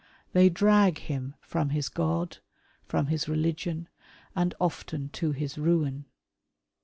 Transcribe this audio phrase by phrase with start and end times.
[0.33, 2.39] They drag him from his God,
[2.87, 3.87] from his religion,
[4.35, 6.05] and often to his ruin.